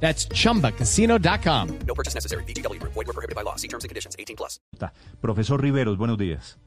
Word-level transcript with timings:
That's 0.00 0.28
chumbacasino.com. 0.28 1.68
No 1.86 1.94
purchase 1.94 2.14
necessary. 2.14 2.44
BGW. 2.44 2.80
Void 2.82 2.94
were 2.94 3.12
prohibited 3.12 3.34
by 3.34 3.42
law. 3.42 3.56
See 3.56 3.68
terms 3.68 3.84
and 3.84 3.90
conditions. 3.90 4.14
18 4.18 4.36
plus. 4.36 4.60
Profesor 5.20 5.60
Riveros, 5.60 5.98
buenos 5.98 6.18
días. 6.18 6.58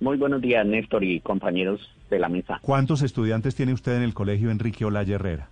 Muy 0.00 0.16
buenos 0.16 0.42
días, 0.42 0.66
Néstor 0.66 1.04
y 1.04 1.20
compañeros 1.20 1.80
de 2.10 2.18
la 2.18 2.28
mesa. 2.28 2.58
¿Cuántos 2.60 3.02
estudiantes 3.02 3.54
tiene 3.54 3.72
usted 3.72 3.96
en 3.96 4.02
el 4.02 4.14
colegio 4.14 4.50
Enrique 4.50 4.84
Olaya 4.84 5.14
Herrera? 5.14 5.48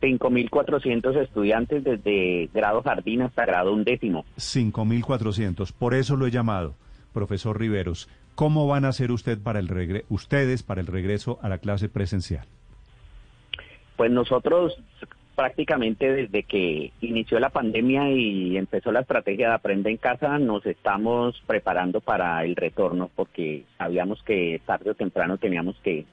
5.400 0.00 1.16
estudiantes 1.22 1.84
desde 1.84 2.50
grado 2.52 2.82
jardín 2.82 3.22
hasta 3.22 3.46
grado 3.46 3.72
undécimo. 3.72 4.24
5.400. 4.36 5.72
Por 5.72 5.94
eso 5.94 6.16
lo 6.16 6.26
he 6.26 6.32
llamado, 6.32 6.74
profesor 7.12 7.56
Riveros. 7.56 8.08
¿Cómo 8.34 8.66
van 8.66 8.84
a 8.84 8.88
hacer 8.88 9.12
usted 9.12 9.38
para 9.40 9.60
el 9.60 9.68
regre 9.68 10.06
ustedes 10.08 10.64
para 10.64 10.80
el 10.80 10.88
regreso 10.88 11.38
a 11.40 11.48
la 11.48 11.58
clase 11.58 11.88
presencial? 11.88 12.46
Pues 13.96 14.10
nosotros 14.10 14.76
prácticamente 15.34 16.12
desde 16.12 16.42
que 16.42 16.92
inició 17.00 17.40
la 17.40 17.50
pandemia 17.50 18.10
y 18.10 18.56
empezó 18.56 18.92
la 18.92 19.00
estrategia 19.00 19.48
de 19.48 19.54
Aprende 19.54 19.90
en 19.90 19.96
Casa, 19.96 20.38
nos 20.38 20.64
estamos 20.66 21.42
preparando 21.46 22.00
para 22.00 22.44
el 22.44 22.56
retorno 22.56 23.10
porque 23.14 23.64
sabíamos 23.78 24.22
que 24.22 24.60
tarde 24.66 24.90
o 24.90 24.94
temprano 24.94 25.38
teníamos 25.38 25.76
que 25.82 26.04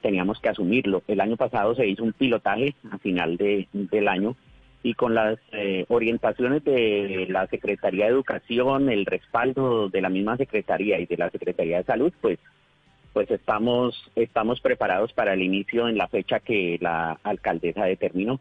teníamos 0.00 0.38
que 0.38 0.50
asumirlo. 0.50 1.02
El 1.08 1.20
año 1.20 1.36
pasado 1.36 1.74
se 1.74 1.86
hizo 1.86 2.04
un 2.04 2.12
pilotaje 2.12 2.74
a 2.90 2.98
final 2.98 3.38
de, 3.38 3.66
del 3.72 4.06
año 4.08 4.36
y 4.82 4.92
con 4.92 5.14
las 5.14 5.38
eh, 5.52 5.86
orientaciones 5.88 6.62
de 6.62 7.26
la 7.30 7.46
Secretaría 7.46 8.04
de 8.04 8.10
Educación, 8.10 8.90
el 8.90 9.06
respaldo 9.06 9.88
de 9.88 10.02
la 10.02 10.10
misma 10.10 10.36
Secretaría 10.36 11.00
y 11.00 11.06
de 11.06 11.16
la 11.16 11.30
Secretaría 11.30 11.78
de 11.78 11.84
Salud, 11.84 12.12
pues 12.20 12.38
pues 13.14 13.30
estamos 13.30 14.10
estamos 14.16 14.60
preparados 14.60 15.14
para 15.14 15.32
el 15.32 15.40
inicio 15.40 15.88
en 15.88 15.96
la 15.96 16.08
fecha 16.08 16.40
que 16.40 16.76
la 16.82 17.18
alcaldesa 17.22 17.84
determinó. 17.84 18.40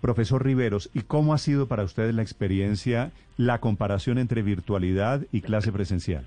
Profesor 0.00 0.44
Riveros, 0.44 0.90
¿y 0.92 1.02
cómo 1.02 1.32
ha 1.32 1.38
sido 1.38 1.68
para 1.68 1.84
ustedes 1.84 2.14
la 2.14 2.22
experiencia, 2.22 3.12
la 3.36 3.60
comparación 3.60 4.18
entre 4.18 4.42
virtualidad 4.42 5.22
y 5.30 5.40
clase 5.40 5.72
presencial? 5.72 6.26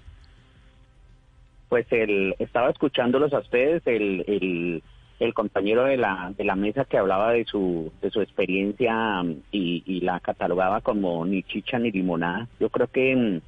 Pues 1.69 1.85
el, 1.91 2.35
estaba 2.39 2.69
escuchándolos 2.69 3.33
a 3.33 3.39
ustedes, 3.39 3.85
el, 3.85 4.23
el, 4.27 4.83
el 5.19 5.33
compañero 5.33 5.83
de 5.83 5.97
la, 5.97 6.33
de 6.35 6.43
la 6.43 6.55
mesa 6.55 6.85
que 6.85 6.97
hablaba 6.97 7.33
de 7.33 7.45
su, 7.45 7.91
de 8.01 8.09
su 8.09 8.21
experiencia 8.21 9.21
um, 9.21 9.35
y, 9.51 9.83
y 9.85 10.01
la 10.01 10.19
catalogaba 10.21 10.81
como 10.81 11.25
ni 11.25 11.43
chicha 11.43 11.77
ni 11.77 11.91
limonada. 11.91 12.47
Yo 12.59 12.69
creo 12.69 12.87
que 12.87 13.15
mm, 13.15 13.41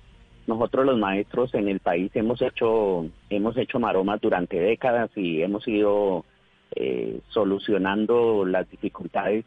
nosotros 0.50 0.86
los 0.86 0.98
maestros 0.98 1.54
en 1.54 1.70
el 1.70 1.80
país 1.80 2.12
hemos 2.16 2.42
hecho, 2.42 3.06
hemos 3.30 3.56
hecho 3.56 3.80
maromas 3.80 4.20
durante 4.20 4.60
décadas 4.60 5.10
y 5.16 5.42
hemos 5.42 5.68
ido 5.68 6.26
eh, 6.76 7.22
solucionando 7.30 8.44
las 8.46 8.70
dificultades 8.70 9.46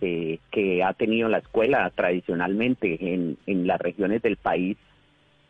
eh, 0.00 0.38
que 0.50 0.82
ha 0.82 0.92
tenido 0.94 1.28
la 1.28 1.38
escuela 1.38 1.90
tradicionalmente 1.90 3.12
en, 3.12 3.36
en 3.46 3.66
las 3.66 3.80
regiones 3.80 4.22
del 4.22 4.36
país. 4.36 4.78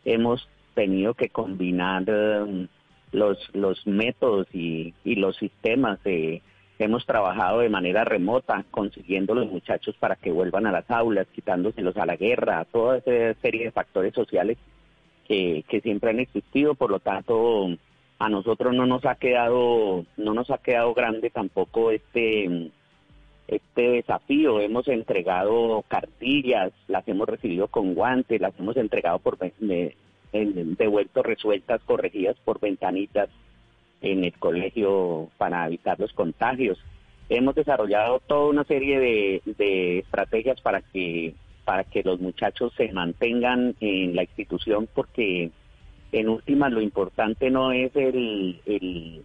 Hemos 0.04 0.48
tenido 0.74 1.14
que 1.14 1.28
combinar 1.28 2.02
um, 2.10 2.66
los, 3.12 3.38
los 3.52 3.86
métodos 3.86 4.46
y, 4.52 4.94
y 5.04 5.14
los 5.16 5.36
sistemas. 5.36 5.98
eh, 6.04 6.40
hemos 6.78 7.06
trabajado 7.06 7.60
de 7.60 7.68
manera 7.68 8.04
remota, 8.04 8.64
consiguiendo 8.70 9.34
los 9.34 9.50
muchachos 9.50 9.94
para 10.00 10.16
que 10.16 10.32
vuelvan 10.32 10.66
a 10.66 10.72
las 10.72 10.90
aulas, 10.90 11.26
quitándoselos 11.32 11.96
a 11.96 12.06
la 12.06 12.16
guerra, 12.16 12.66
toda 12.72 12.98
esa 12.98 13.40
serie 13.40 13.64
de 13.66 13.70
factores 13.70 14.12
sociales 14.14 14.58
que, 15.26 15.64
siempre 15.82 16.10
han 16.10 16.20
existido. 16.20 16.74
Por 16.74 16.90
lo 16.90 17.00
tanto, 17.00 17.68
a 18.18 18.28
nosotros 18.28 18.74
no 18.74 18.86
nos 18.86 19.04
ha 19.04 19.16
quedado, 19.16 20.04
no 20.16 20.34
nos 20.34 20.50
ha 20.50 20.58
quedado 20.58 20.94
grande 20.94 21.30
tampoco 21.30 21.90
este 21.90 22.70
este 23.46 23.82
desafío. 23.82 24.60
Hemos 24.60 24.88
entregado 24.88 25.84
cartillas, 25.88 26.72
las 26.88 27.06
hemos 27.08 27.28
recibido 27.28 27.68
con 27.68 27.94
guantes, 27.94 28.40
las 28.40 28.58
hemos 28.58 28.76
entregado 28.76 29.18
por 29.18 29.38
devuelto 30.32 31.22
resueltas, 31.22 31.82
corregidas 31.84 32.36
por 32.44 32.60
ventanitas 32.60 33.28
en 34.00 34.24
el 34.24 34.32
colegio 34.34 35.28
para 35.38 35.66
evitar 35.66 35.98
los 36.00 36.12
contagios. 36.12 36.78
Hemos 37.28 37.54
desarrollado 37.54 38.20
toda 38.20 38.50
una 38.50 38.64
serie 38.64 38.98
de, 38.98 39.42
de 39.58 39.98
estrategias 40.00 40.60
para 40.60 40.82
que 40.82 41.34
para 41.64 41.84
que 41.84 42.02
los 42.02 42.20
muchachos 42.20 42.72
se 42.76 42.92
mantengan 42.92 43.74
en 43.80 44.14
la 44.14 44.22
institución 44.22 44.88
porque 44.92 45.50
en 46.12 46.28
última 46.28 46.68
lo 46.68 46.80
importante 46.80 47.50
no 47.50 47.72
es 47.72 47.94
el, 47.96 48.60
el 48.66 49.22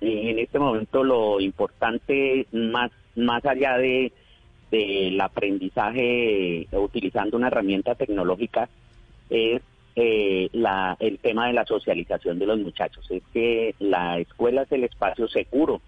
en 0.00 0.38
este 0.38 0.58
momento 0.58 1.02
lo 1.02 1.40
importante 1.40 2.46
más 2.52 2.90
más 3.16 3.44
allá 3.44 3.76
de 3.78 4.12
del 4.70 5.20
aprendizaje 5.20 6.68
utilizando 6.72 7.36
una 7.36 7.48
herramienta 7.48 7.94
tecnológica 7.94 8.68
es 9.30 9.62
eh, 10.00 10.48
la, 10.52 10.96
el 11.00 11.18
tema 11.18 11.48
de 11.48 11.54
la 11.54 11.66
socialización 11.66 12.38
de 12.38 12.46
los 12.46 12.60
muchachos. 12.60 13.04
Es 13.10 13.22
que 13.32 13.74
la 13.80 14.18
escuela 14.18 14.62
es 14.62 14.70
el 14.70 14.84
espacio 14.84 15.26
seguro, 15.26 15.80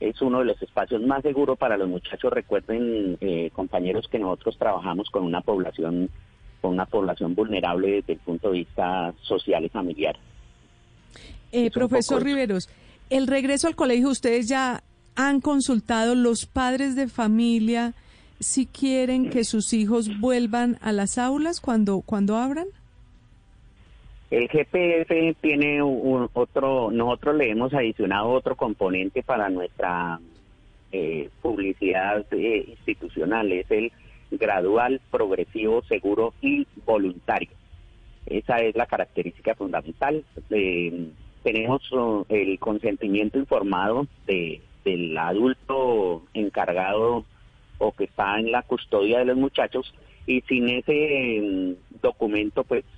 es 0.00 0.20
uno 0.20 0.40
de 0.40 0.46
los 0.46 0.62
espacios 0.62 1.02
más 1.02 1.22
seguros 1.22 1.58
para 1.58 1.76
los 1.76 1.88
muchachos. 1.88 2.32
Recuerden, 2.32 3.16
eh, 3.20 3.50
compañeros, 3.52 4.08
que 4.08 4.18
nosotros 4.18 4.56
trabajamos 4.58 5.10
con 5.10 5.24
una 5.24 5.40
población 5.40 6.10
con 6.60 6.72
una 6.72 6.86
población 6.86 7.34
vulnerable 7.34 7.96
desde 7.96 8.14
el 8.14 8.18
punto 8.20 8.50
de 8.50 8.58
vista 8.58 9.14
social 9.22 9.64
y 9.64 9.68
familiar. 9.68 10.16
Eh, 11.52 11.70
profesor. 11.70 12.22
Riveros, 12.22 12.68
el 13.10 13.26
regreso 13.26 13.68
al 13.68 13.76
colegio, 13.76 14.08
ustedes 14.08 14.48
ya 14.48 14.82
han 15.14 15.40
consultado 15.40 16.14
los 16.14 16.46
padres 16.46 16.96
de 16.96 17.08
familia 17.08 17.94
si 18.40 18.66
quieren 18.66 19.30
que 19.30 19.44
sus 19.44 19.72
hijos 19.72 20.18
vuelvan 20.18 20.78
a 20.82 20.92
las 20.92 21.18
aulas 21.18 21.60
cuando, 21.60 22.00
cuando 22.00 22.36
abran. 22.36 22.66
El 24.30 24.48
GPS 24.48 25.36
tiene 25.40 25.82
un, 25.82 26.28
otro, 26.32 26.90
nosotros 26.90 27.36
le 27.36 27.50
hemos 27.50 27.72
adicionado 27.72 28.30
otro 28.30 28.56
componente 28.56 29.22
para 29.22 29.48
nuestra 29.48 30.18
eh, 30.90 31.30
publicidad 31.42 32.26
eh, 32.32 32.64
institucional, 32.68 33.52
es 33.52 33.70
el 33.70 33.92
gradual, 34.32 35.00
progresivo, 35.12 35.82
seguro 35.82 36.34
y 36.40 36.66
voluntario. 36.84 37.50
Esa 38.26 38.56
es 38.56 38.74
la 38.74 38.86
característica 38.86 39.54
fundamental. 39.54 40.24
Eh, 40.50 41.08
tenemos 41.44 41.92
uh, 41.92 42.24
el 42.28 42.58
consentimiento 42.58 43.38
informado 43.38 44.08
de, 44.26 44.60
del 44.84 45.16
adulto 45.16 46.24
encargado 46.34 47.24
o 47.78 47.92
que 47.92 48.04
está 48.04 48.40
en 48.40 48.50
la 48.50 48.62
custodia 48.62 49.20
de 49.20 49.26
los 49.26 49.36
muchachos 49.36 49.94
y 50.26 50.40
sin 50.42 50.68
ese 50.68 51.40
mm, 51.40 52.00
documento 52.02 52.64
pues 52.64 52.84
pues 52.84 52.95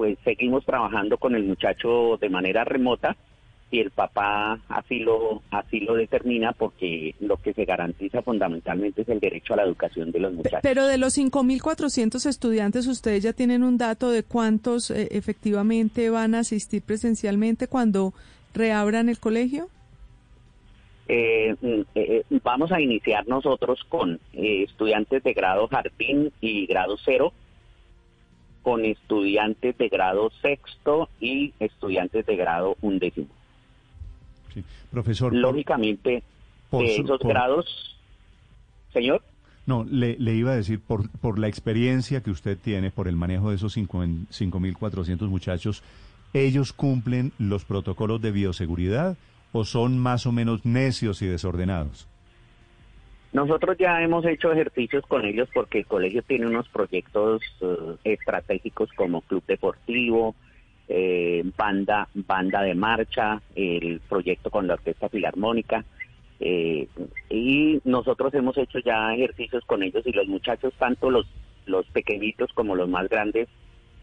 pues 0.00 0.16
seguimos 0.24 0.64
trabajando 0.64 1.18
con 1.18 1.34
el 1.34 1.44
muchacho 1.44 2.16
de 2.18 2.30
manera 2.30 2.64
remota 2.64 3.18
y 3.70 3.80
el 3.80 3.90
papá 3.90 4.58
así 4.70 5.00
lo 5.00 5.42
así 5.50 5.80
lo 5.80 5.92
determina 5.92 6.52
porque 6.52 7.14
lo 7.20 7.36
que 7.36 7.52
se 7.52 7.66
garantiza 7.66 8.22
fundamentalmente 8.22 9.02
es 9.02 9.10
el 9.10 9.20
derecho 9.20 9.52
a 9.52 9.58
la 9.58 9.64
educación 9.64 10.10
de 10.10 10.20
los 10.20 10.32
muchachos. 10.32 10.60
Pero 10.62 10.86
de 10.86 10.96
los 10.96 11.18
5.400 11.18 12.24
estudiantes, 12.24 12.86
¿ustedes 12.86 13.22
ya 13.22 13.34
tienen 13.34 13.62
un 13.62 13.76
dato 13.76 14.10
de 14.10 14.22
cuántos 14.22 14.90
eh, 14.90 15.08
efectivamente 15.10 16.08
van 16.08 16.34
a 16.34 16.38
asistir 16.38 16.80
presencialmente 16.80 17.68
cuando 17.68 18.14
reabran 18.54 19.10
el 19.10 19.18
colegio? 19.18 19.68
Eh, 21.08 21.54
mm, 21.60 21.80
eh, 21.94 22.22
vamos 22.42 22.72
a 22.72 22.80
iniciar 22.80 23.28
nosotros 23.28 23.84
con 23.90 24.18
eh, 24.32 24.62
estudiantes 24.62 25.22
de 25.22 25.34
grado 25.34 25.68
jardín 25.68 26.32
y 26.40 26.64
grado 26.64 26.96
cero, 27.04 27.34
con 28.62 28.84
estudiantes 28.84 29.76
de 29.78 29.88
grado 29.88 30.30
sexto 30.42 31.08
y 31.20 31.52
estudiantes 31.60 32.26
de 32.26 32.36
grado 32.36 32.76
undécimo. 32.80 33.28
Sí. 34.54 34.64
Profesor, 34.90 35.34
Lógicamente, 35.34 36.22
por 36.70 36.82
de 36.84 36.96
esos 36.96 37.18
por- 37.20 37.28
grados, 37.28 37.96
señor. 38.92 39.22
no, 39.66 39.84
le, 39.84 40.16
le 40.18 40.34
iba 40.34 40.52
a 40.52 40.56
decir, 40.56 40.80
por, 40.80 41.08
por 41.20 41.38
la 41.38 41.48
experiencia 41.48 42.22
que 42.22 42.30
usted 42.30 42.58
tiene, 42.58 42.90
por 42.90 43.06
el 43.08 43.16
manejo 43.16 43.50
de 43.50 43.56
esos 43.56 43.72
cinco- 43.72 43.98
5.400 44.02 45.28
muchachos, 45.28 45.82
¿ellos 46.32 46.72
cumplen 46.72 47.32
los 47.38 47.64
protocolos 47.64 48.20
de 48.20 48.32
bioseguridad 48.32 49.16
o 49.52 49.64
son 49.64 49.98
más 49.98 50.26
o 50.26 50.32
menos 50.32 50.64
necios 50.64 51.22
y 51.22 51.26
desordenados? 51.26 52.06
Nosotros 53.32 53.76
ya 53.78 54.02
hemos 54.02 54.24
hecho 54.26 54.50
ejercicios 54.50 55.06
con 55.06 55.24
ellos 55.24 55.48
porque 55.54 55.78
el 55.78 55.86
colegio 55.86 56.22
tiene 56.22 56.46
unos 56.46 56.68
proyectos 56.68 57.42
eh, 57.60 57.96
estratégicos 58.02 58.90
como 58.96 59.20
club 59.20 59.44
deportivo, 59.46 60.34
eh, 60.88 61.44
banda, 61.56 62.08
banda 62.14 62.62
de 62.62 62.74
marcha, 62.74 63.40
el 63.54 64.00
proyecto 64.08 64.50
con 64.50 64.66
la 64.66 64.74
orquesta 64.74 65.08
filarmónica. 65.08 65.84
eh, 66.40 66.88
y 67.28 67.80
nosotros 67.84 68.34
hemos 68.34 68.56
hecho 68.58 68.80
ya 68.80 69.14
ejercicios 69.14 69.64
con 69.64 69.82
ellos 69.84 70.04
y 70.06 70.12
los 70.12 70.26
muchachos, 70.26 70.72
tanto 70.78 71.10
los, 71.10 71.26
los 71.66 71.86
pequeñitos 71.90 72.52
como 72.52 72.74
los 72.74 72.88
más 72.88 73.08
grandes, 73.08 73.48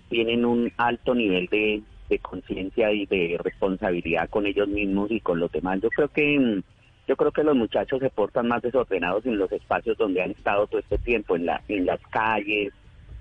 tienen 0.10 0.46
un 0.46 0.72
alto 0.78 1.14
nivel 1.14 1.48
de, 1.48 1.82
de 2.10 2.20
conciencia 2.20 2.94
y 2.94 3.06
de 3.06 3.38
responsabilidad 3.44 4.30
con 4.30 4.46
ellos 4.46 4.70
mismos 4.70 5.12
y 5.12 5.20
con 5.20 5.40
los 5.40 5.52
demás. 5.52 5.82
Yo 5.82 5.90
creo 5.90 6.08
que 6.08 6.62
yo 7.08 7.16
creo 7.16 7.32
que 7.32 7.44
los 7.44 7.56
muchachos 7.56 8.00
se 8.00 8.10
portan 8.10 8.48
más 8.48 8.62
desordenados 8.62 9.26
en 9.26 9.38
los 9.38 9.52
espacios 9.52 9.98
donde 9.98 10.22
han 10.22 10.32
estado 10.32 10.68
todo 10.68 10.80
este 10.80 10.98
tiempo, 10.98 11.36
en 11.36 11.46
la 11.46 11.62
en 11.68 11.86
las 11.86 12.02
calles, 12.10 12.74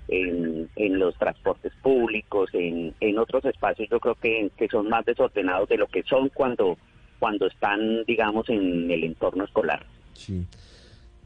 en, 0.09 0.99
los 0.99 1.17
transportes 1.17 1.73
públicos, 1.83 2.51
en, 2.53 3.19
otros 3.19 3.45
espacios. 3.45 3.89
Yo 3.91 4.01
creo 4.01 4.15
que, 4.17 4.51
que 4.57 4.69
son 4.69 4.89
más 4.89 5.05
desordenados 5.05 5.69
de 5.69 5.79
lo 5.79 5.87
que 5.87 6.03
son 6.03 6.29
cuando 6.31 6.77
cuando 7.19 7.47
están, 7.47 8.05
digamos, 8.07 8.49
en 8.51 8.91
el 8.91 9.05
entorno 9.05 9.45
escolar. 9.45 9.87
Sí. 10.13 10.47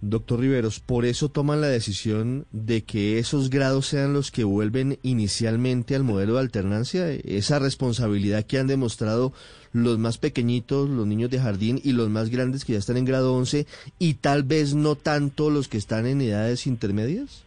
Doctor 0.03 0.41
Riveros, 0.41 0.81
por 0.81 1.05
eso 1.05 1.29
toman 1.29 1.61
la 1.61 1.67
decisión 1.67 2.47
de 2.53 2.85
que 2.85 3.19
esos 3.19 3.51
grados 3.51 3.87
sean 3.87 4.15
los 4.15 4.31
que 4.31 4.45
vuelven 4.45 4.99
inicialmente 5.03 5.95
al 5.95 6.05
modelo 6.05 6.35
de 6.35 6.41
alternancia, 6.41 7.11
esa 7.11 7.59
responsabilidad 7.59 8.45
que 8.45 8.59
han 8.59 8.67
demostrado 8.67 9.35
los 9.73 9.99
más 9.99 10.19
pequeñitos, 10.19 10.89
los 10.91 11.07
niños 11.07 11.31
de 11.31 11.39
jardín 11.39 11.81
y 11.83 11.93
los 11.93 12.09
más 12.09 12.31
grandes 12.31 12.65
que 12.65 12.73
ya 12.73 12.79
están 12.79 12.97
en 12.97 13.05
grado 13.05 13.35
11 13.35 13.67
y 13.99 14.15
tal 14.15 14.43
vez 14.43 14.75
no 14.75 14.97
tanto 14.97 15.49
los 15.51 15.69
que 15.69 15.77
están 15.79 16.07
en 16.07 16.21
edades 16.21 16.67
intermedias. 16.67 17.45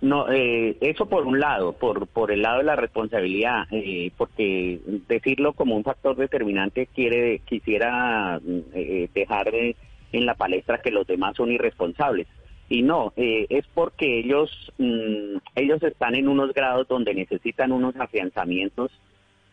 No, 0.00 0.30
eh, 0.32 0.76
eso 0.80 1.06
por 1.06 1.26
un 1.26 1.38
lado, 1.38 1.74
por 1.74 2.08
por 2.08 2.32
el 2.32 2.42
lado 2.42 2.58
de 2.58 2.64
la 2.64 2.74
responsabilidad, 2.74 3.68
eh, 3.70 4.10
porque 4.16 4.80
decirlo 5.08 5.52
como 5.52 5.76
un 5.76 5.84
factor 5.84 6.16
determinante 6.16 6.86
quiere 6.92 7.38
quisiera 7.48 8.40
eh, 8.74 9.08
dejar 9.14 9.52
de- 9.52 9.76
en 10.12 10.26
la 10.26 10.34
palestra 10.34 10.82
que 10.82 10.90
los 10.90 11.06
demás 11.06 11.36
son 11.36 11.52
irresponsables 11.52 12.26
y 12.68 12.82
no 12.82 13.12
eh, 13.16 13.46
es 13.48 13.64
porque 13.74 14.18
ellos 14.20 14.50
mm, 14.78 15.36
ellos 15.54 15.82
están 15.84 16.16
en 16.16 16.26
unos 16.28 16.52
grados 16.52 16.86
donde 16.88 17.14
necesitan 17.14 17.70
unos 17.72 17.94
afianzamientos 17.96 18.90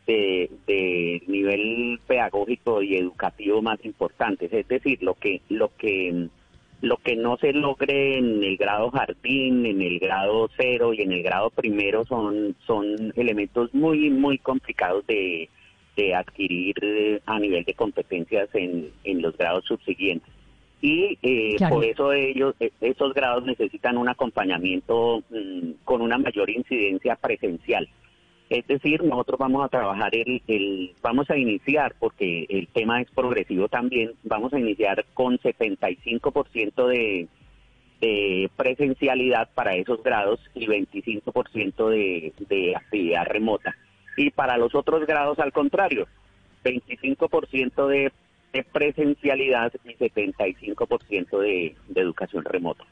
de, 0.09 0.49
de 0.65 1.21
nivel 1.27 1.99
pedagógico 2.07 2.81
y 2.81 2.97
educativo 2.97 3.61
más 3.61 3.83
importantes, 3.85 4.51
es 4.51 4.67
decir, 4.67 4.97
lo 5.03 5.13
que 5.13 5.41
lo 5.49 5.69
que 5.77 6.27
lo 6.81 6.97
que 6.97 7.15
no 7.15 7.37
se 7.37 7.51
logre 7.53 8.17
en 8.17 8.43
el 8.43 8.57
grado 8.57 8.89
jardín, 8.89 9.65
en 9.65 9.81
el 9.81 9.99
grado 9.99 10.49
cero 10.57 10.93
y 10.93 11.01
en 11.01 11.11
el 11.11 11.21
grado 11.23 11.49
primero 11.49 12.05
son, 12.05 12.55
son 12.65 12.85
elementos 13.17 13.73
muy, 13.73 14.09
muy 14.09 14.37
complicados 14.37 15.05
de, 15.05 15.49
de 15.97 16.15
adquirir 16.15 16.75
eh, 16.81 17.19
a 17.25 17.37
nivel 17.37 17.65
de 17.65 17.73
competencias 17.73 18.47
en, 18.53 18.91
en 19.03 19.21
los 19.21 19.37
grados 19.37 19.65
subsiguientes. 19.65 20.31
Y 20.81 21.17
eh, 21.21 21.55
Claro. 21.57 21.75
por 21.75 21.83
eso 21.85 22.13
ellos, 22.13 22.55
eh, 22.61 22.71
esos 22.79 23.13
grados 23.13 23.43
necesitan 23.45 23.97
un 23.97 24.07
acompañamiento 24.07 25.21
mm, 25.29 25.83
con 25.83 26.01
una 26.01 26.17
mayor 26.17 26.49
incidencia 26.49 27.17
presencial. 27.17 27.89
Es 28.49 28.65
decir, 28.65 29.03
nosotros 29.03 29.39
vamos 29.39 29.63
a 29.63 29.69
trabajar 29.69 30.15
el, 30.15 30.41
el, 30.47 30.95
vamos 31.03 31.29
a 31.29 31.37
iniciar, 31.37 31.93
porque 31.99 32.47
el 32.49 32.67
tema 32.67 32.99
es 32.99 33.09
progresivo 33.11 33.67
también, 33.67 34.13
vamos 34.23 34.51
a 34.53 34.59
iniciar 34.59 35.05
con 35.13 35.37
75% 35.37 36.87
de, 36.87 37.27
de 38.01 38.49
presencialidad 38.55 39.49
para 39.53 39.75
esos 39.75 40.01
grados 40.01 40.39
y 40.55 40.65
25% 40.65 41.89
de, 41.89 42.33
de 42.49 42.75
actividad 42.75 43.25
remota. 43.27 43.75
Y 44.17 44.31
para 44.31 44.57
los 44.57 44.73
otros 44.73 45.05
grados, 45.05 45.37
al 45.37 45.53
contrario, 45.53 46.07
25% 46.63 47.87
de, 47.87 48.11
de 48.51 48.63
presencialidad 48.63 49.71
y 49.85 49.93
75% 49.93 51.39
de, 51.39 51.75
de 51.87 52.01
educación 52.01 52.43
remota. 52.45 52.83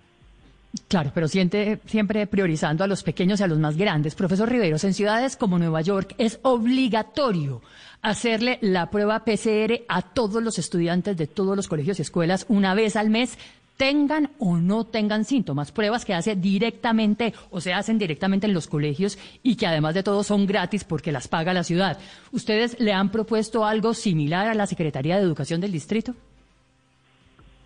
Claro, 0.87 1.11
pero 1.13 1.27
siente, 1.27 1.79
siempre 1.85 2.27
priorizando 2.27 2.83
a 2.83 2.87
los 2.87 3.03
pequeños 3.03 3.39
y 3.39 3.43
a 3.43 3.47
los 3.47 3.59
más 3.59 3.77
grandes. 3.77 4.15
Profesor 4.15 4.49
Riveros, 4.49 4.83
en 4.83 4.93
ciudades 4.93 5.35
como 5.35 5.59
Nueva 5.59 5.81
York 5.81 6.15
es 6.17 6.39
obligatorio 6.43 7.61
hacerle 8.01 8.59
la 8.61 8.89
prueba 8.89 9.25
PCR 9.25 9.81
a 9.87 10.01
todos 10.01 10.41
los 10.41 10.59
estudiantes 10.59 11.17
de 11.17 11.27
todos 11.27 11.55
los 11.55 11.67
colegios 11.67 11.99
y 11.99 12.03
escuelas 12.03 12.45
una 12.47 12.73
vez 12.73 12.95
al 12.95 13.09
mes, 13.09 13.37
tengan 13.75 14.31
o 14.39 14.57
no 14.57 14.85
tengan 14.85 15.23
síntomas. 15.23 15.71
Pruebas 15.71 16.03
que 16.03 16.13
hace 16.13 16.35
directamente 16.35 17.33
o 17.49 17.61
se 17.61 17.73
hacen 17.73 17.97
directamente 17.97 18.47
en 18.47 18.53
los 18.53 18.67
colegios 18.67 19.17
y 19.43 19.55
que 19.55 19.67
además 19.67 19.93
de 19.93 20.03
todo 20.03 20.23
son 20.23 20.45
gratis 20.47 20.83
porque 20.83 21.11
las 21.11 21.27
paga 21.27 21.53
la 21.53 21.63
ciudad. 21.63 21.99
¿Ustedes 22.31 22.79
le 22.79 22.93
han 22.93 23.11
propuesto 23.11 23.65
algo 23.65 23.93
similar 23.93 24.47
a 24.47 24.55
la 24.55 24.67
Secretaría 24.67 25.17
de 25.17 25.23
Educación 25.23 25.61
del 25.61 25.71
Distrito? 25.71 26.15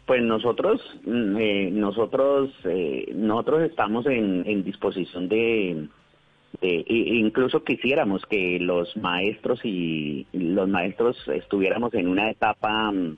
Pues 0.06 0.22
nosotros, 0.24 0.82
mm, 1.06 1.38
eh, 1.38 1.70
nosotros, 1.72 2.52
eh, 2.66 3.12
nosotros 3.16 3.64
estamos 3.64 4.06
en, 4.08 4.64
disposición 4.64 5.30
de, 5.30 5.88
de- 6.60 6.86
incluso 6.88 7.64
quisiéramos 7.64 8.26
que 8.26 8.60
los 8.60 8.96
maestros 8.98 9.62
y 9.64 10.26
los 10.34 10.68
maestros 10.68 11.18
estuviéramos 11.30 11.94
en 11.94 12.08
una 12.08 12.30
etapa, 12.30 12.92
mm, 12.92 13.18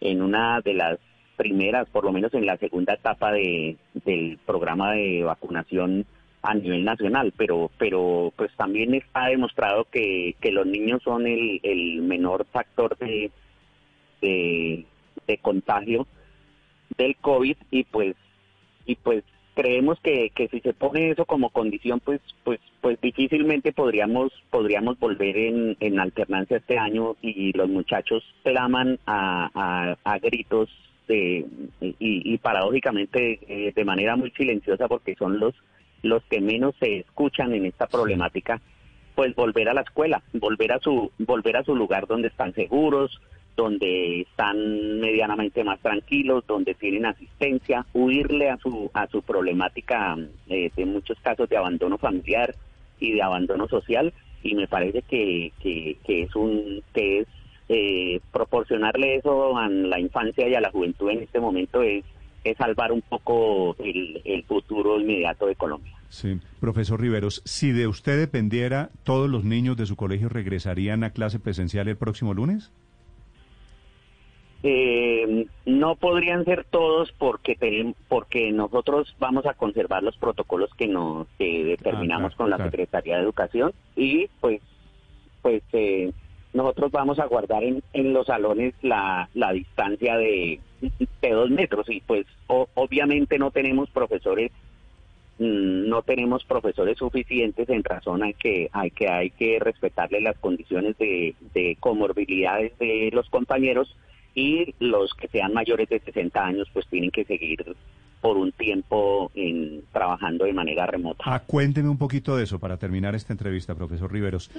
en 0.00 0.22
una 0.22 0.60
de 0.62 0.74
las 0.74 0.98
primeras, 1.36 1.88
por 1.90 2.04
lo 2.04 2.12
menos 2.12 2.32
en 2.34 2.46
la 2.46 2.56
segunda 2.56 2.94
etapa 2.94 3.30
de, 3.32 3.76
del 4.04 4.38
programa 4.46 4.92
de 4.92 5.22
vacunación 5.22 6.06
a 6.42 6.54
nivel 6.54 6.84
nacional, 6.84 7.32
pero, 7.36 7.70
pero 7.78 8.32
pues 8.36 8.50
también 8.56 8.94
está 8.94 9.26
demostrado 9.26 9.84
que, 9.90 10.34
que 10.40 10.50
los 10.52 10.66
niños 10.66 11.02
son 11.02 11.26
el, 11.26 11.60
el 11.62 12.02
menor 12.02 12.46
factor 12.52 12.96
de, 12.98 13.30
de, 14.22 14.86
de 15.26 15.38
contagio 15.38 16.06
del 16.96 17.16
COVID 17.16 17.56
y 17.70 17.84
pues 17.84 18.16
y 18.86 18.96
pues 18.96 19.24
creemos 19.54 19.98
que, 20.00 20.30
que 20.30 20.48
si 20.48 20.60
se 20.60 20.74
pone 20.74 21.10
eso 21.10 21.24
como 21.24 21.50
condición 21.50 22.00
pues 22.00 22.20
pues 22.44 22.60
pues 22.80 23.00
difícilmente 23.00 23.72
podríamos 23.72 24.32
podríamos 24.50 24.98
volver 24.98 25.36
en, 25.36 25.76
en 25.80 25.98
alternancia 25.98 26.58
este 26.58 26.78
año 26.78 27.16
y 27.22 27.52
los 27.52 27.68
muchachos 27.68 28.22
claman 28.44 28.98
a, 29.06 29.50
a, 29.54 29.96
a 30.04 30.18
gritos 30.18 30.68
de, 31.08 31.46
y, 31.80 31.96
y 32.00 32.38
paradójicamente 32.38 33.40
eh, 33.48 33.72
de 33.74 33.84
manera 33.84 34.16
muy 34.16 34.30
silenciosa 34.32 34.88
porque 34.88 35.14
son 35.16 35.38
los 35.38 35.54
los 36.02 36.22
que 36.24 36.40
menos 36.40 36.74
se 36.78 36.98
escuchan 36.98 37.54
en 37.54 37.64
esta 37.66 37.86
problemática 37.86 38.60
pues 39.14 39.34
volver 39.34 39.70
a 39.70 39.74
la 39.74 39.80
escuela, 39.80 40.22
volver 40.34 40.72
a 40.72 40.78
su 40.78 41.10
volver 41.18 41.56
a 41.56 41.64
su 41.64 41.74
lugar 41.74 42.06
donde 42.06 42.28
están 42.28 42.54
seguros, 42.54 43.20
donde 43.56 44.20
están 44.20 45.00
medianamente 45.00 45.64
más 45.64 45.80
tranquilos, 45.80 46.44
donde 46.46 46.74
tienen 46.74 47.06
asistencia, 47.06 47.86
huirle 47.94 48.50
a 48.50 48.58
su 48.58 48.90
a 48.92 49.06
su 49.08 49.22
problemática 49.22 50.16
eh, 50.48 50.70
de 50.76 50.84
muchos 50.84 51.18
casos 51.20 51.48
de 51.48 51.56
abandono 51.56 51.98
familiar 51.98 52.54
y 53.00 53.12
de 53.12 53.22
abandono 53.22 53.66
social 53.68 54.12
y 54.42 54.54
me 54.54 54.68
parece 54.68 55.02
que, 55.02 55.52
que, 55.60 56.22
es 56.22 56.36
un 56.36 56.82
que 56.94 57.20
es 57.20 57.28
eh, 57.68 58.20
proporcionarle 58.32 59.16
eso 59.16 59.56
a 59.56 59.68
la 59.68 59.98
infancia 59.98 60.48
y 60.48 60.54
a 60.54 60.60
la 60.60 60.70
juventud 60.70 61.10
en 61.10 61.22
este 61.22 61.40
momento 61.40 61.82
es 61.82 62.04
es 62.44 62.56
salvar 62.58 62.92
un 62.92 63.02
poco 63.02 63.74
el, 63.80 64.20
el 64.24 64.44
futuro 64.44 65.00
inmediato 65.00 65.46
de 65.46 65.56
Colombia. 65.56 65.92
Sí, 66.08 66.38
profesor 66.60 67.00
Riveros, 67.00 67.42
si 67.44 67.72
de 67.72 67.88
usted 67.88 68.18
dependiera, 68.18 68.90
¿todos 69.02 69.28
los 69.28 69.44
niños 69.44 69.76
de 69.76 69.86
su 69.86 69.96
colegio 69.96 70.28
regresarían 70.28 71.02
a 71.02 71.10
clase 71.10 71.40
presencial 71.40 71.88
el 71.88 71.96
próximo 71.96 72.34
lunes? 72.34 72.70
Eh, 74.68 75.46
no 75.64 75.94
podrían 75.94 76.44
ser 76.44 76.64
todos 76.64 77.12
porque 77.18 77.56
porque 78.08 78.50
nosotros 78.50 79.14
vamos 79.20 79.46
a 79.46 79.54
conservar 79.54 80.02
los 80.02 80.16
protocolos 80.16 80.70
que 80.74 80.88
nos 80.88 81.28
que 81.38 81.62
determinamos 81.62 82.30
claro, 82.30 82.36
con 82.36 82.50
la 82.50 82.56
claro. 82.56 82.70
Secretaría 82.72 83.16
de 83.16 83.22
Educación 83.22 83.72
y 83.94 84.26
pues 84.40 84.60
pues 85.40 85.62
eh, 85.72 86.10
nosotros 86.52 86.90
vamos 86.90 87.20
a 87.20 87.26
guardar 87.26 87.62
en, 87.62 87.80
en 87.92 88.12
los 88.12 88.26
salones 88.26 88.74
la, 88.82 89.28
la 89.34 89.52
distancia 89.52 90.16
de, 90.16 90.58
de 91.22 91.30
dos 91.30 91.48
metros 91.50 91.88
y 91.88 92.00
pues 92.00 92.26
o- 92.48 92.68
obviamente 92.74 93.38
no 93.38 93.52
tenemos 93.52 93.88
profesores 93.90 94.50
mm, 95.38 95.88
no 95.88 96.02
tenemos 96.02 96.44
profesores 96.44 96.98
suficientes 96.98 97.68
en 97.68 97.84
razón 97.84 98.24
a 98.24 98.32
que 98.32 98.68
hay 98.72 98.90
que 98.90 99.08
hay 99.08 99.30
que 99.30 99.60
respetarle 99.60 100.20
las 100.22 100.36
condiciones 100.38 100.98
de, 100.98 101.36
de 101.54 101.76
comorbilidades 101.78 102.76
de 102.80 103.10
los 103.12 103.30
compañeros 103.30 103.94
y 104.36 104.74
los 104.78 105.14
que 105.14 105.26
sean 105.28 105.52
mayores 105.52 105.88
de 105.88 105.98
60 105.98 106.44
años 106.44 106.68
pues 106.72 106.86
tienen 106.86 107.10
que 107.10 107.24
seguir 107.24 107.74
por 108.20 108.36
un 108.36 108.52
tiempo 108.52 109.32
en, 109.34 109.82
trabajando 109.92 110.44
de 110.44 110.52
manera 110.52 110.86
remota. 110.86 111.24
Ah, 111.26 111.42
cuénteme 111.44 111.88
un 111.88 111.98
poquito 111.98 112.36
de 112.36 112.44
eso 112.44 112.58
para 112.58 112.76
terminar 112.76 113.14
esta 113.14 113.32
entrevista, 113.32 113.74
profesor 113.74 114.12
Riveros. 114.12 114.50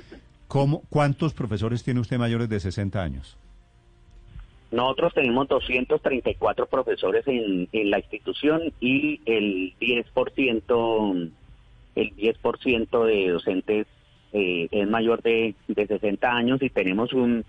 ¿Cómo, 0.47 0.81
¿Cuántos 0.89 1.33
profesores 1.33 1.83
tiene 1.83 1.99
usted 1.99 2.17
mayores 2.17 2.49
de 2.49 2.59
60 2.59 3.01
años? 3.01 3.37
nosotros 4.71 5.13
tenemos 5.13 5.47
234 5.47 6.65
profesores 6.65 7.25
en, 7.27 7.69
en 7.71 7.89
la 7.89 7.99
institución 7.99 8.73
y 8.81 9.21
el 9.25 9.73
10%, 9.79 11.31
el 11.95 12.15
10% 12.15 13.05
de 13.05 13.29
docentes 13.29 13.87
eh, 14.33 14.67
es 14.69 14.89
mayor 14.89 15.21
de, 15.21 15.55
de 15.67 15.87
60 15.87 16.29
años 16.29 16.61
y 16.61 16.69
tenemos 16.69 17.13
un, 17.13 17.45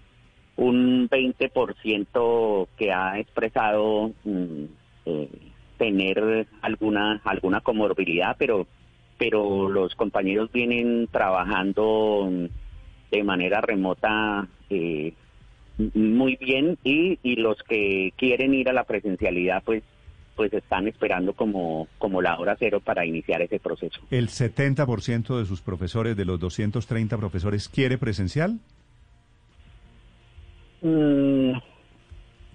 un 0.59 1.09
20% 1.09 2.69
que 2.77 2.93
ha 2.93 3.19
expresado 3.19 4.13
mm, 4.25 4.65
eh, 5.07 5.29
tener 5.79 6.49
alguna, 6.61 7.23
alguna 7.25 7.61
comorbilidad, 7.61 8.37
pero, 8.39 8.67
pero 9.17 9.69
los 9.69 9.95
compañeros 9.95 10.51
vienen 10.53 11.09
trabajando 11.11 12.29
de 13.11 13.25
manera 13.25 13.61
remota 13.61 14.49
eh, 14.69 15.15
muy 15.95 16.37
bien 16.37 16.77
y, 16.83 17.21
y 17.23 17.37
los 17.37 17.63
que 17.63 18.13
quieren 18.17 18.53
ir 18.53 18.69
a 18.69 18.73
la 18.73 18.85
presencialidad 18.85 19.63
pues 19.65 19.83
pues 20.35 20.53
están 20.53 20.87
esperando 20.87 21.33
como, 21.33 21.89
como 21.99 22.23
la 22.23 22.39
hora 22.39 22.55
cero 22.57 22.81
para 22.81 23.05
iniciar 23.05 23.43
ese 23.43 23.59
proceso. 23.59 24.01
¿El 24.09 24.29
70% 24.29 25.37
de 25.37 25.45
sus 25.45 25.63
profesores, 25.63 26.17
de 26.17 26.25
los 26.25 26.39
230 26.39 27.17
profesores, 27.19 27.69
quiere 27.69 27.99
presencial? 27.99 28.61
Mm, 30.81 31.53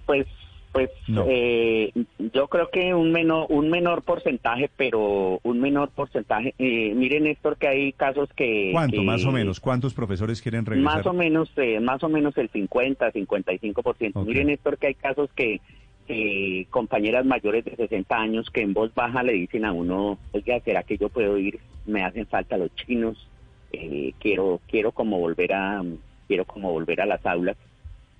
pues 0.06 0.26
pues 0.72 0.90
No. 1.06 1.24
eh, 1.28 1.92
yo 2.18 2.48
creo 2.48 2.68
que 2.70 2.92
un 2.94 3.12
menor 3.12 3.46
un 3.48 3.70
menor 3.70 4.02
porcentaje 4.02 4.68
pero 4.76 5.38
un 5.44 5.60
menor 5.60 5.90
porcentaje 5.90 6.52
eh, 6.58 6.92
miren 6.96 7.24
Néstor 7.24 7.56
que 7.58 7.68
hay 7.68 7.92
casos 7.92 8.28
que 8.34 8.70
¿Cuánto, 8.72 8.96
que 8.96 9.02
más 9.02 9.24
o 9.24 9.30
menos? 9.30 9.60
¿Cuántos 9.60 9.94
profesores 9.94 10.42
quieren 10.42 10.66
regresar? 10.66 10.96
más 10.96 11.06
o 11.06 11.12
menos 11.12 11.48
eh, 11.58 11.78
más 11.78 12.02
o 12.02 12.08
menos 12.08 12.36
el 12.38 12.48
50 12.50 13.12
55 13.12 13.82
por 13.84 13.96
ciento 13.96 14.20
Ok. 14.20 14.26
miren 14.26 14.48
Néstor 14.48 14.78
que 14.78 14.88
hay 14.88 14.94
casos 14.94 15.30
que 15.36 15.60
que 16.08 16.66
compañeras 16.70 17.24
mayores 17.24 17.64
de 17.64 17.76
60 17.76 18.16
años 18.16 18.50
que 18.50 18.62
en 18.62 18.74
voz 18.74 18.92
baja 18.94 19.22
le 19.22 19.32
dicen 19.34 19.64
a 19.64 19.72
uno 19.72 20.18
oiga 20.32 20.58
será 20.64 20.82
que 20.82 20.98
yo 20.98 21.08
puedo 21.08 21.38
ir 21.38 21.60
me 21.86 22.02
hacen 22.02 22.26
falta 22.26 22.56
los 22.58 22.74
chinos 22.74 23.28
eh, 23.72 24.12
quiero 24.18 24.60
quiero 24.66 24.90
como 24.90 25.20
volver 25.20 25.54
a 25.54 25.84
quiero 26.26 26.44
como 26.46 26.72
volver 26.72 27.00
a 27.00 27.06
las 27.06 27.24
aulas 27.24 27.56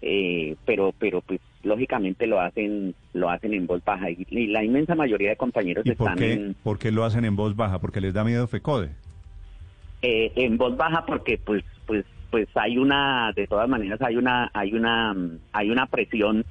eh, 0.07 0.57
pero 0.67 0.93
pero 0.99 1.23
pues 1.23 1.41
lógicamente 1.63 2.27
lo 2.27 2.39
hacen 2.41 2.95
lo 3.15 3.31
hacen 3.31 3.55
en 3.55 3.67
voz 3.67 3.83
baja 3.85 4.11
y, 4.11 4.27
y 4.29 4.49
la 4.49 4.63
inmensa 4.63 4.95
mayoría 4.95 5.31
de 5.31 5.37
compañeros 5.37 5.87
¿Y 5.87 5.93
por 5.93 6.09
están 6.09 6.19
qué, 6.19 6.33
en, 6.35 6.55
por 6.63 6.79
qué 6.79 6.91
lo 6.93 7.05
hacen 7.05 7.25
en 7.25 7.37
voz 7.37 7.57
baja? 7.57 7.79
Porque 7.81 8.01
les 8.03 8.13
da 8.13 8.23
miedo 8.23 8.47
FECODE. 8.47 8.91
eh, 10.03 10.33
en 10.37 10.57
voz 10.59 10.77
baja 10.77 11.05
porque 11.07 11.39
pues 11.39 11.65
pues 11.87 12.05
pues 12.31 12.49
hay 12.57 12.77
una 12.79 13.33
de 13.35 13.47
todas 13.47 13.69
maneras 13.69 14.01
hay 14.03 14.17
una 14.17 14.51
hay 14.53 14.75
una 14.75 15.15
hay 15.53 15.71
una 15.71 15.87
presión 15.87 16.45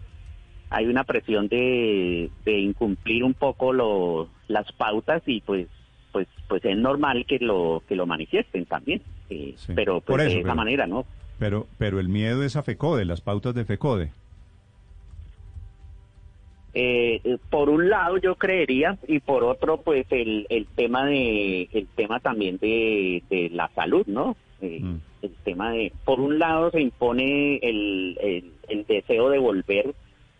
hay 0.69 0.87
una 0.87 1.03
presión 1.03 1.47
de, 1.49 2.31
de 2.45 2.57
incumplir 2.57 3.23
un 3.23 3.35
poco 3.35 3.71
lo, 3.73 4.29
las 4.47 4.71
pautas 4.71 5.21
y 5.27 5.41
pues 5.41 5.67
pues 6.11 6.27
pues 6.47 6.65
es 6.65 6.77
normal 6.77 7.25
que 7.27 7.37
lo 7.39 7.83
que 7.87 7.95
lo 7.95 8.07
manifiesten 8.07 8.65
también 8.65 9.01
eh, 9.29 9.53
Sí. 9.57 9.73
pero 9.75 10.01
pues 10.01 10.21
eso, 10.23 10.29
de 10.29 10.39
esa 10.39 10.43
pero- 10.43 10.55
manera 10.55 10.87
no 10.87 11.05
Pero, 11.39 11.67
pero 11.77 11.99
el 11.99 12.09
miedo 12.09 12.43
es 12.43 12.55
a 12.55 12.63
FECODE, 12.63 13.05
las 13.05 13.21
pautas 13.21 13.53
de 13.53 13.65
FECODE. 13.65 14.11
Eh, 16.75 17.21
por 17.51 17.69
un 17.69 17.87
lado 17.89 18.17
yo 18.17 18.35
creería 18.35 18.97
y 19.07 19.19
por 19.19 19.43
otro 19.43 19.77
pues 19.81 20.07
el, 20.09 20.47
el 20.49 20.65
tema 20.65 21.05
de 21.05 21.69
el 21.71 21.87
tema 21.95 22.19
también 22.19 22.57
de, 22.57 23.21
de 23.29 23.49
la 23.51 23.69
salud 23.75 24.03
no 24.07 24.35
Eh, 24.59 24.79
Mm. 24.81 24.95
el 25.21 25.31
tema 25.43 25.71
de 25.71 25.91
por 26.03 26.19
un 26.19 26.39
lado 26.39 26.71
se 26.71 26.81
impone 26.81 27.57
el, 27.57 28.17
el, 28.21 28.53
el 28.69 28.85
deseo 28.87 29.29
de 29.29 29.37
volver 29.37 29.93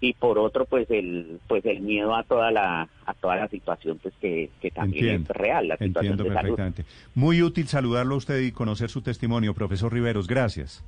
y 0.04 0.12
por 0.12 0.38
otro 0.38 0.66
pues 0.66 0.92
el 0.92 1.40
pues 1.48 1.66
el 1.66 1.80
miedo 1.80 2.14
a 2.14 2.24
toda 2.24 2.52
la 2.52 2.90
a 3.06 3.14
toda 3.14 3.38
la 3.38 3.48
situación 3.48 3.98
pues 4.04 4.14
que, 4.20 4.50
que 4.62 4.70
también 4.70 5.06
Entiendo. 5.06 5.32
es 5.32 5.38
real 5.38 5.68
la 5.70 5.78
situación 5.78 6.20
Entiendo 6.20 6.24
de 6.26 6.30
salud 6.30 6.56
perfectamente. 6.58 6.86
Muy 7.16 7.42
útil 7.42 7.70
saludarlo 7.70 8.16
a 8.16 8.18
usted 8.18 8.42
y 8.42 8.52
conocer 8.52 8.90
su 8.90 9.02
testimonio, 9.02 9.54
profesor 9.54 9.94
Riveros. 9.94 10.28
Gracias. 10.28 10.84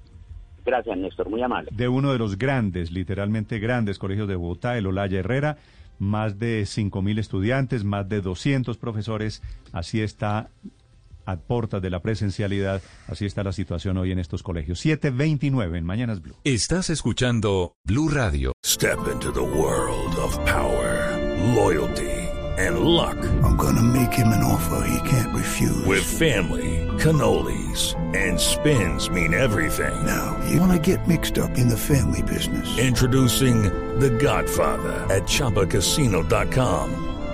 gracias 0.65 0.98
Néstor 0.98 1.29
muy 1.29 1.41
amable 1.41 1.69
De 1.72 1.88
uno 1.88 2.12
de 2.12 2.19
los 2.19 2.38
grandes, 2.38 2.91
literalmente 2.91 3.60
grandes 3.60 4.00
colegios 4.00 4.27
de 4.27 4.36
Bogotá, 4.36 4.77
el 4.77 4.86
Olaya 4.86 5.19
Herrera, 5.19 5.60
más 5.98 6.38
de 6.38 6.63
5.000 6.63 7.17
estudiantes, 7.17 7.86
más 7.86 8.10
de 8.10 8.19
200 8.19 8.77
profesores. 8.77 9.41
Así 9.72 10.01
está 10.01 10.50
a 11.25 11.38
portas 11.38 11.82
de 11.82 11.89
la 11.89 12.01
presencialidad. 12.01 12.82
Así 13.08 13.25
está 13.25 13.44
la 13.44 13.51
situación 13.51 13.98
hoy 13.98 14.12
en 14.12 14.20
estos 14.20 14.44
colegios. 14.44 14.79
729 14.79 15.77
en 15.77 15.86
Mañanas 15.86 16.22
Blue. 16.22 16.36
Estás 16.44 16.89
escuchando 16.89 17.74
Blue 17.86 18.10
Radio. 18.10 18.51
Step 18.65 19.00
into 19.12 19.32
the 19.32 19.41
world 19.41 20.15
of 20.17 20.38
power, 20.46 21.17
loyalty, 21.55 22.12
and 22.58 22.79
luck. 22.79 23.17
I'm 23.44 23.58
gonna 23.58 23.82
make 23.82 24.13
him 24.13 24.27
an 24.29 24.44
offer 24.44 24.88
he 24.88 25.10
can't 25.10 25.34
refuse. 25.36 25.86
With 25.86 26.03
family, 26.03 26.88
cannolis, 26.98 27.96
and 28.15 28.39
spins 28.39 29.10
mean 29.10 29.34
everything. 29.34 29.94
now, 30.05 30.38
you 30.50 30.60
wanna 30.60 30.79
get 30.79 31.08
mixed 31.08 31.38
up 31.38 31.58
in 31.58 31.67
the 31.67 31.77
family 31.77 32.22
business. 32.24 32.77
Introducing 32.77 33.63
The 34.00 34.10
Godfather 34.10 34.94
at 35.13 35.24
ChumbaCasino.com. 35.24 37.04